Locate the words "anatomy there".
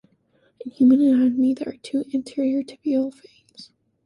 1.01-1.69